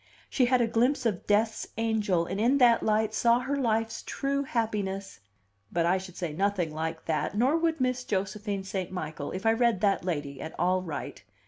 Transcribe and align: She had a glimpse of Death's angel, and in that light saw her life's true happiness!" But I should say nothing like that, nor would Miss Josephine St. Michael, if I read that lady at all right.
She 0.31 0.45
had 0.45 0.61
a 0.61 0.67
glimpse 0.67 1.05
of 1.05 1.27
Death's 1.27 1.67
angel, 1.77 2.25
and 2.25 2.41
in 2.41 2.57
that 2.57 2.81
light 2.81 3.13
saw 3.13 3.37
her 3.37 3.55
life's 3.55 4.01
true 4.01 4.41
happiness!" 4.41 5.19
But 5.71 5.85
I 5.85 5.99
should 5.99 6.17
say 6.17 6.33
nothing 6.33 6.73
like 6.73 7.05
that, 7.05 7.37
nor 7.37 7.55
would 7.55 7.79
Miss 7.79 8.03
Josephine 8.03 8.63
St. 8.63 8.91
Michael, 8.91 9.31
if 9.31 9.45
I 9.45 9.53
read 9.53 9.79
that 9.81 10.03
lady 10.03 10.41
at 10.41 10.55
all 10.59 10.81
right. 10.81 11.23